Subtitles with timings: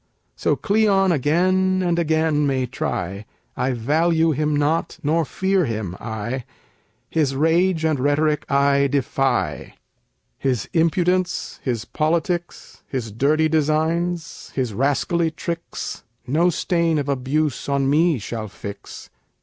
[0.35, 6.43] So Cleon again and again may try; I value him not, nor fear him, I!
[7.11, 9.75] His rage and rhetoric I defy.
[10.39, 17.87] His impudence, his politics, His dirty designs, his rascally tricks, No stain of abuse on
[17.87, 19.11] me shall fix.